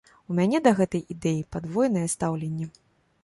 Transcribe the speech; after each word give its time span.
У 0.29 0.35
мяне 0.37 0.61
да 0.67 0.71
гэтай 0.79 1.03
ідэі 1.15 1.45
падвойнае 1.55 2.05
стаўленне. 2.15 2.67